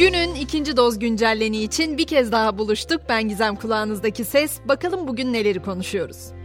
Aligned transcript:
Günün 0.00 0.34
ikinci 0.34 0.76
doz 0.76 0.98
güncelleni 0.98 1.62
için 1.62 1.98
bir 1.98 2.06
kez 2.06 2.32
daha 2.32 2.58
buluştuk. 2.58 3.00
Ben 3.08 3.28
Gizem 3.28 3.56
kulağınızdaki 3.56 4.24
ses. 4.24 4.60
Bakalım 4.68 5.08
bugün 5.08 5.32
neleri 5.32 5.62
konuşuyoruz. 5.62 6.39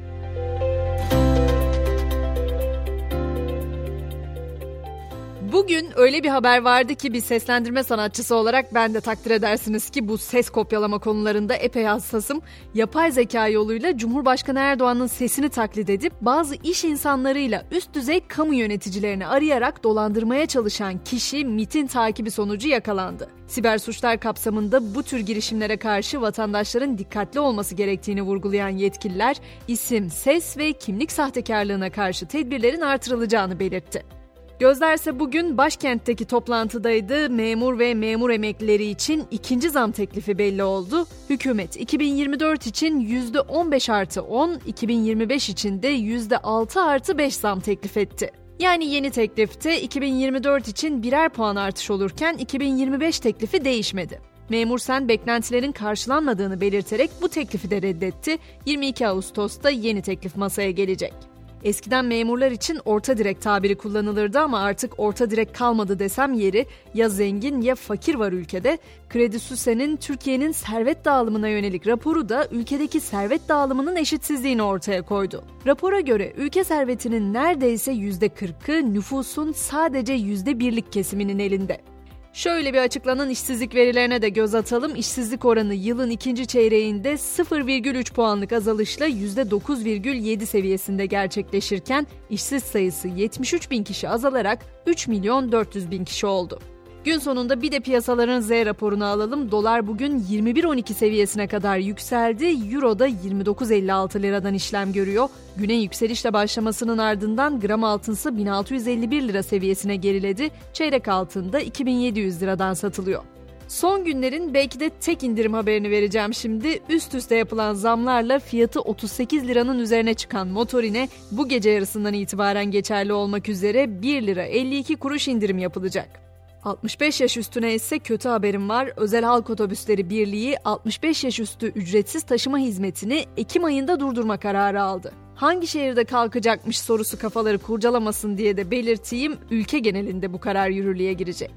Bugün 5.56 5.90
öyle 5.96 6.24
bir 6.24 6.30
haber 6.30 6.62
vardı 6.62 6.96
ki 6.96 7.14
bir 7.14 7.22
seslendirme 7.22 7.84
sanatçısı 7.84 8.36
olarak 8.36 8.74
ben 8.74 8.94
de 8.94 9.02
takdir 9.02 9.32
edersiniz 9.32 9.90
ki 9.90 10.08
bu 10.08 10.18
ses 10.18 10.50
kopyalama 10.50 11.00
konularında 11.00 11.56
epey 11.56 11.84
hassasım. 11.84 12.42
Yapay 12.74 13.12
zeka 13.12 13.48
yoluyla 13.48 13.98
Cumhurbaşkanı 13.98 14.60
Erdoğan'ın 14.60 15.08
sesini 15.08 15.50
taklit 15.50 15.90
edip 15.90 16.14
bazı 16.22 16.56
iş 16.56 16.84
insanlarıyla 16.84 17.66
üst 17.72 17.94
düzey 17.94 18.28
kamu 18.28 18.54
yöneticilerini 18.54 19.28
arayarak 19.28 19.84
dolandırmaya 19.84 20.46
çalışan 20.46 21.04
kişi 21.04 21.46
MIT'in 21.46 21.88
takibi 21.88 22.32
sonucu 22.32 22.68
yakalandı. 22.68 23.30
Siber 23.48 23.78
suçlar 23.78 24.20
kapsamında 24.20 24.96
bu 24.96 25.04
tür 25.04 25.20
girişimlere 25.20 25.78
karşı 25.78 26.22
vatandaşların 26.22 26.98
dikkatli 26.98 27.40
olması 27.40 27.76
gerektiğini 27.76 28.22
vurgulayan 28.22 28.70
yetkililer 28.70 29.36
isim, 29.68 30.10
ses 30.10 30.58
ve 30.58 30.74
kimlik 30.74 31.12
sahtekarlığına 31.12 31.92
karşı 31.92 32.28
tedbirlerin 32.28 32.82
artırılacağını 32.82 33.60
belirtti. 33.60 34.25
Gözlerse 34.60 35.20
bugün 35.20 35.58
başkentteki 35.58 36.26
toplantıdaydı. 36.26 37.30
Memur 37.30 37.80
ve 37.80 37.94
memur 37.94 38.30
emeklileri 38.30 38.86
için 38.86 39.24
ikinci 39.32 39.70
zam 39.70 39.92
teklifi 39.92 40.38
belli 40.38 40.64
oldu. 40.64 41.08
Hükümet 41.30 41.78
2024 41.78 42.68
için 42.68 43.00
%15 43.00 43.92
artı 43.92 44.22
10, 44.22 44.60
2025 44.66 45.50
için 45.50 45.82
de 45.82 45.96
%6 45.96 46.80
artı 46.80 47.18
5 47.18 47.36
zam 47.36 47.60
teklif 47.60 47.98
etti. 47.98 48.32
Yani 48.60 48.86
yeni 48.86 49.12
teklifte 49.12 49.82
2024 49.82 50.68
için 50.68 51.04
birer 51.04 51.30
puan 51.30 51.56
artış 51.56 51.92
olurken 51.92 52.38
2025 52.38 53.20
teklifi 53.20 53.66
değişmedi. 53.66 54.22
Memur 54.50 54.80
Sen 54.80 55.08
beklentilerin 55.08 55.72
karşılanmadığını 55.72 56.62
belirterek 56.62 57.12
bu 57.22 57.30
teklifi 57.30 57.72
de 57.72 57.82
reddetti. 57.82 58.38
22 58.66 59.08
Ağustos'ta 59.08 59.70
yeni 59.70 60.02
teklif 60.02 60.36
masaya 60.36 60.72
gelecek. 60.72 61.35
Eskiden 61.66 62.06
memurlar 62.06 62.52
için 62.52 62.80
orta 62.86 63.18
direk 63.18 63.42
tabiri 63.42 63.76
kullanılırdı 63.76 64.40
ama 64.40 64.60
artık 64.60 65.00
orta 65.00 65.32
direk 65.32 65.56
kalmadı 65.56 66.00
desem 66.00 66.34
yeri 66.34 66.66
ya 66.94 67.10
zengin 67.10 67.62
ya 67.62 67.76
fakir 67.76 68.16
var 68.16 68.32
ülkede. 68.32 68.78
Kredi 69.10 69.40
Süsen'in 69.40 69.98
Türkiye'nin 69.98 70.52
servet 70.52 71.06
dağılımına 71.06 71.48
yönelik 71.48 71.88
raporu 71.88 72.30
da 72.30 72.48
ülkedeki 72.52 73.00
servet 73.00 73.50
dağılımının 73.50 73.96
eşitsizliğini 73.96 74.64
ortaya 74.64 75.02
koydu. 75.02 75.44
Rapora 75.68 76.00
göre 76.00 76.34
ülke 76.38 76.64
servetinin 76.64 77.34
neredeyse 77.34 77.92
%40'ı 77.92 78.94
nüfusun 78.94 79.52
sadece 79.52 80.16
%1'lik 80.16 80.92
kesiminin 80.92 81.40
elinde. 81.40 81.95
Şöyle 82.36 82.74
bir 82.74 82.78
açıklanan 82.78 83.30
işsizlik 83.30 83.76
verilerine 83.76 84.22
de 84.22 84.30
göz 84.30 84.56
atalım. 84.56 84.96
İşsizlik 84.96 85.46
oranı 85.46 85.74
yılın 85.74 86.10
ikinci 86.10 86.48
çeyreğinde 86.48 87.14
0,3 87.14 88.14
puanlık 88.14 88.54
azalışla 88.54 89.08
%9,7 89.08 90.46
seviyesinde 90.46 91.06
gerçekleşirken 91.06 92.08
işsiz 92.30 92.64
sayısı 92.64 93.08
73 93.08 93.72
bin 93.72 93.84
kişi 93.84 94.10
azalarak 94.10 94.66
3 94.88 95.08
milyon 95.08 95.52
400 95.52 95.92
bin 95.92 96.06
kişi 96.06 96.26
oldu. 96.26 96.60
Gün 97.06 97.20
sonunda 97.20 97.62
bir 97.62 97.72
de 97.72 97.80
piyasaların 97.80 98.40
Z 98.40 98.52
raporunu 98.52 99.06
alalım. 99.06 99.52
Dolar 99.52 99.88
bugün 99.88 100.20
21.12 100.20 100.94
seviyesine 100.94 101.48
kadar 101.48 101.78
yükseldi. 101.78 102.46
Euro 102.46 103.00
da 103.00 103.08
29.56 103.08 104.22
liradan 104.22 104.54
işlem 104.54 104.94
görüyor. 104.94 105.30
Güne 105.58 105.74
yükselişle 105.74 106.34
başlamasının 106.34 106.98
ardından 106.98 107.60
gram 107.60 107.84
altınsı 107.84 108.38
1651 108.38 109.28
lira 109.28 109.44
seviyesine 109.44 109.96
geriledi. 109.96 110.50
Çeyrek 110.74 111.08
altında 111.08 111.60
2700 111.60 112.42
liradan 112.42 112.74
satılıyor. 112.74 113.24
Son 113.68 114.06
günlerin 114.06 114.54
belki 114.54 114.80
de 114.80 114.90
tek 114.90 115.24
indirim 115.24 115.54
haberini 115.54 115.92
vereceğim 115.92 116.34
şimdi. 116.34 116.80
Üst 116.90 117.16
üste 117.16 117.36
yapılan 117.36 117.74
zamlarla 117.74 118.40
fiyatı 118.40 118.82
38 118.82 119.48
liranın 119.48 119.80
üzerine 119.80 120.14
çıkan 120.14 120.48
motorine 120.48 121.10
bu 121.32 121.48
gece 121.48 121.70
yarısından 121.70 122.14
itibaren 122.14 122.72
geçerli 122.72 123.14
olmak 123.14 123.50
üzere 123.50 124.02
1 124.02 124.28
lira 124.28 124.44
52 124.44 124.96
kuruş 124.96 125.28
indirim 125.28 125.58
yapılacak. 125.58 126.25
65 126.66 127.22
yaş 127.22 127.38
üstüne 127.38 127.74
ise 127.74 128.00
kötü 128.00 128.30
haberim 128.30 128.70
var. 128.70 128.90
Özel 128.98 129.24
Halk 129.24 129.50
Otobüsleri 129.50 130.10
Birliği 130.10 130.58
65 130.66 131.24
yaş 131.24 131.40
üstü 131.40 131.68
ücretsiz 131.68 132.24
taşıma 132.24 132.58
hizmetini 132.58 133.26
Ekim 133.38 133.64
ayında 133.64 134.00
durdurma 134.00 134.38
kararı 134.38 134.82
aldı. 134.82 135.12
Hangi 135.36 135.68
şehirde 135.68 136.06
kalkacakmış 136.06 136.80
sorusu 136.80 137.20
kafaları 137.20 137.58
kurcalamasın 137.58 138.38
diye 138.38 138.58
de 138.58 138.72
belirteyim, 138.72 139.38
ülke 139.52 139.80
genelinde 139.80 140.34
bu 140.34 140.40
karar 140.40 140.70
yürürlüğe 140.70 141.14
girecek. 141.14 141.52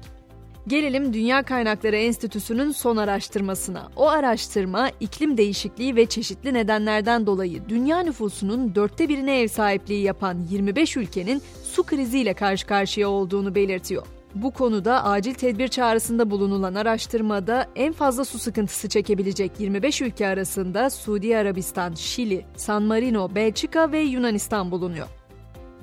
Gelelim 0.67 1.13
Dünya 1.13 1.43
Kaynakları 1.43 1.95
Enstitüsü'nün 1.95 2.71
son 2.71 2.97
araştırmasına. 2.97 3.91
O 3.95 4.07
araştırma 4.07 4.89
iklim 4.99 5.37
değişikliği 5.37 5.95
ve 5.95 6.05
çeşitli 6.05 6.53
nedenlerden 6.53 7.25
dolayı 7.25 7.69
dünya 7.69 7.99
nüfusunun 7.99 8.75
dörtte 8.75 9.09
birine 9.09 9.41
ev 9.41 9.47
sahipliği 9.47 10.03
yapan 10.03 10.37
25 10.49 10.97
ülkenin 10.97 11.41
su 11.63 11.83
kriziyle 11.83 12.33
karşı 12.33 12.67
karşıya 12.67 13.09
olduğunu 13.09 13.55
belirtiyor. 13.55 14.18
Bu 14.35 14.51
konuda 14.51 15.03
acil 15.03 15.33
tedbir 15.33 15.67
çağrısında 15.67 16.31
bulunulan 16.31 16.75
araştırmada 16.75 17.67
en 17.75 17.93
fazla 17.93 18.25
su 18.25 18.39
sıkıntısı 18.39 18.89
çekebilecek 18.89 19.51
25 19.59 20.01
ülke 20.01 20.27
arasında 20.27 20.89
Suudi 20.89 21.37
Arabistan, 21.37 21.93
Şili, 21.93 22.45
San 22.55 22.83
Marino, 22.83 23.35
Belçika 23.35 23.91
ve 23.91 23.99
Yunanistan 23.99 24.71
bulunuyor. 24.71 25.07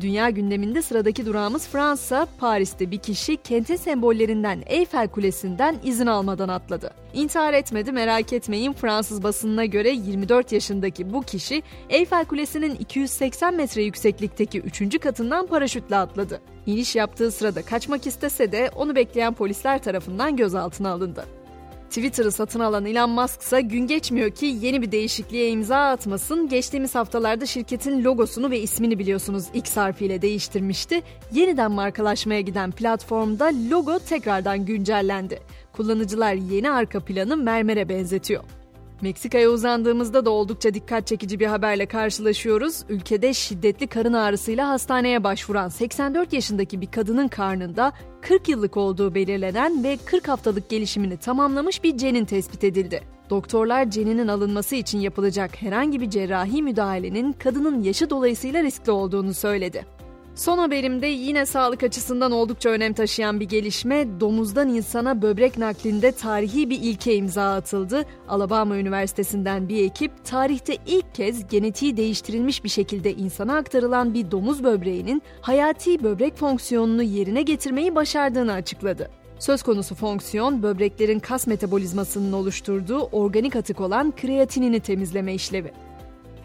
Dünya 0.00 0.30
gündeminde 0.30 0.82
sıradaki 0.82 1.26
durağımız 1.26 1.68
Fransa. 1.68 2.26
Paris'te 2.38 2.90
bir 2.90 2.98
kişi 2.98 3.36
kentin 3.36 3.76
sembollerinden 3.76 4.62
Eyfel 4.66 5.08
Kulesi'nden 5.08 5.76
izin 5.84 6.06
almadan 6.06 6.48
atladı. 6.48 6.90
İntihar 7.14 7.54
etmedi 7.54 7.92
merak 7.92 8.32
etmeyin 8.32 8.72
Fransız 8.72 9.22
basınına 9.22 9.64
göre 9.64 9.90
24 9.90 10.52
yaşındaki 10.52 11.12
bu 11.12 11.22
kişi 11.22 11.62
Eyfel 11.88 12.24
Kulesi'nin 12.24 12.74
280 12.74 13.54
metre 13.54 13.82
yükseklikteki 13.82 14.60
3. 14.60 15.00
katından 15.00 15.46
paraşütle 15.46 15.96
atladı. 15.96 16.40
İniş 16.66 16.96
yaptığı 16.96 17.30
sırada 17.30 17.62
kaçmak 17.62 18.06
istese 18.06 18.52
de 18.52 18.70
onu 18.76 18.94
bekleyen 18.96 19.34
polisler 19.34 19.82
tarafından 19.82 20.36
gözaltına 20.36 20.90
alındı. 20.90 21.24
Twitter'ı 21.88 22.32
satın 22.32 22.60
alan 22.60 22.86
Elon 22.86 23.10
Musk 23.10 23.42
ise 23.42 23.60
gün 23.60 23.86
geçmiyor 23.86 24.30
ki 24.30 24.46
yeni 24.60 24.82
bir 24.82 24.92
değişikliğe 24.92 25.50
imza 25.50 25.76
atmasın. 25.76 26.48
Geçtiğimiz 26.48 26.94
haftalarda 26.94 27.46
şirketin 27.46 28.04
logosunu 28.04 28.50
ve 28.50 28.60
ismini 28.60 28.98
biliyorsunuz 28.98 29.44
X 29.54 29.76
harfiyle 29.76 30.22
değiştirmişti. 30.22 31.02
Yeniden 31.32 31.70
markalaşmaya 31.70 32.40
giden 32.40 32.70
platformda 32.70 33.50
logo 33.70 33.98
tekrardan 33.98 34.66
güncellendi. 34.66 35.40
Kullanıcılar 35.72 36.34
yeni 36.34 36.70
arka 36.70 37.00
planı 37.00 37.36
mermere 37.36 37.88
benzetiyor. 37.88 38.42
Meksika'ya 39.00 39.50
uzandığımızda 39.50 40.24
da 40.24 40.30
oldukça 40.30 40.74
dikkat 40.74 41.06
çekici 41.06 41.40
bir 41.40 41.46
haberle 41.46 41.86
karşılaşıyoruz. 41.86 42.82
Ülkede 42.88 43.34
şiddetli 43.34 43.86
karın 43.86 44.12
ağrısıyla 44.12 44.68
hastaneye 44.68 45.24
başvuran 45.24 45.68
84 45.68 46.32
yaşındaki 46.32 46.80
bir 46.80 46.86
kadının 46.86 47.28
karnında 47.28 47.92
40 48.22 48.48
yıllık 48.48 48.76
olduğu 48.76 49.14
belirlenen 49.14 49.84
ve 49.84 49.98
40 50.04 50.28
haftalık 50.28 50.70
gelişimini 50.70 51.16
tamamlamış 51.16 51.84
bir 51.84 51.96
cenin 51.96 52.24
tespit 52.24 52.64
edildi. 52.64 53.02
Doktorlar 53.30 53.90
ceninin 53.90 54.28
alınması 54.28 54.76
için 54.76 54.98
yapılacak 54.98 55.62
herhangi 55.62 56.00
bir 56.00 56.10
cerrahi 56.10 56.62
müdahalenin 56.62 57.32
kadının 57.32 57.82
yaşı 57.82 58.10
dolayısıyla 58.10 58.62
riskli 58.62 58.90
olduğunu 58.90 59.34
söyledi. 59.34 59.95
Son 60.36 60.58
haberimde 60.58 61.06
yine 61.06 61.46
sağlık 61.46 61.82
açısından 61.82 62.32
oldukça 62.32 62.70
önem 62.70 62.92
taşıyan 62.92 63.40
bir 63.40 63.48
gelişme, 63.48 64.20
domuzdan 64.20 64.68
insana 64.68 65.22
böbrek 65.22 65.58
naklinde 65.58 66.12
tarihi 66.12 66.70
bir 66.70 66.80
ilke 66.82 67.14
imza 67.14 67.54
atıldı. 67.54 68.04
Alabama 68.28 68.76
Üniversitesi'nden 68.76 69.68
bir 69.68 69.84
ekip 69.84 70.24
tarihte 70.24 70.76
ilk 70.86 71.14
kez 71.14 71.48
genetiği 71.48 71.96
değiştirilmiş 71.96 72.64
bir 72.64 72.68
şekilde 72.68 73.14
insana 73.14 73.56
aktarılan 73.56 74.14
bir 74.14 74.30
domuz 74.30 74.64
böbreğinin 74.64 75.22
hayati 75.40 76.02
böbrek 76.02 76.36
fonksiyonunu 76.36 77.02
yerine 77.02 77.42
getirmeyi 77.42 77.94
başardığını 77.94 78.52
açıkladı. 78.52 79.10
Söz 79.38 79.62
konusu 79.62 79.94
fonksiyon 79.94 80.62
böbreklerin 80.62 81.18
kas 81.18 81.46
metabolizmasının 81.46 82.32
oluşturduğu 82.32 83.00
organik 83.12 83.56
atık 83.56 83.80
olan 83.80 84.12
kreatinini 84.16 84.80
temizleme 84.80 85.34
işlevi. 85.34 85.72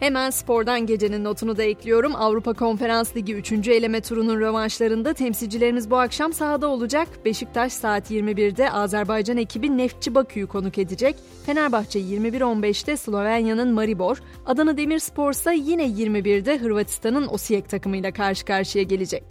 Hemen 0.02 0.30
spordan 0.30 0.86
gecenin 0.86 1.24
notunu 1.24 1.56
da 1.56 1.62
ekliyorum. 1.62 2.16
Avrupa 2.16 2.52
Konferans 2.52 3.16
Ligi 3.16 3.34
3. 3.34 3.68
eleme 3.68 4.00
turunun 4.00 4.40
rövanşlarında 4.40 5.14
temsilcilerimiz 5.14 5.90
bu 5.90 5.98
akşam 5.98 6.32
sahada 6.32 6.68
olacak. 6.68 7.08
Beşiktaş 7.24 7.72
saat 7.72 8.10
21'de 8.10 8.70
Azerbaycan 8.70 9.36
ekibi 9.36 9.76
Neftçi 9.76 10.14
Bakü'yü 10.14 10.46
konuk 10.46 10.78
edecek. 10.78 11.16
Fenerbahçe 11.46 12.00
21.15'te 12.00 12.96
Slovenya'nın 12.96 13.72
Maribor, 13.72 14.22
Adana 14.46 14.76
Demirspor 14.76 15.32
ise 15.32 15.54
yine 15.54 15.86
21'de 15.86 16.58
Hırvatistan'ın 16.58 17.28
Osijek 17.28 17.68
takımıyla 17.68 18.12
karşı 18.12 18.44
karşıya 18.44 18.84
gelecek. 18.84 19.24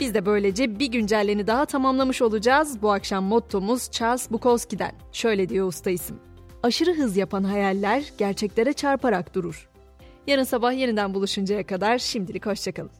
Biz 0.00 0.14
de 0.14 0.26
böylece 0.26 0.78
bir 0.78 0.86
güncelleni 0.86 1.46
daha 1.46 1.64
tamamlamış 1.64 2.22
olacağız. 2.22 2.82
Bu 2.82 2.92
akşam 2.92 3.24
mottomuz 3.24 3.90
Charles 3.90 4.30
Bukowski'den. 4.30 4.92
Şöyle 5.12 5.48
diyor 5.48 5.66
usta 5.66 5.90
isim. 5.90 6.16
Aşırı 6.62 6.94
hız 6.94 7.16
yapan 7.16 7.44
hayaller 7.44 8.12
gerçeklere 8.18 8.72
çarparak 8.72 9.34
durur. 9.34 9.68
Yarın 10.28 10.44
sabah 10.44 10.72
yeniden 10.72 11.14
buluşuncaya 11.14 11.66
kadar 11.66 11.98
şimdilik 11.98 12.46
hoşçakalın. 12.46 12.90